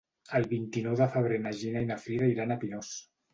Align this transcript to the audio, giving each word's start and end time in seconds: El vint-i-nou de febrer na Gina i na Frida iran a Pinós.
El 0.37 0.45
vint-i-nou 0.53 0.97
de 1.01 1.07
febrer 1.17 1.37
na 1.43 1.51
Gina 1.59 1.85
i 1.85 1.91
na 1.91 1.99
Frida 2.07 2.31
iran 2.33 2.57
a 2.57 2.59
Pinós. 2.65 2.91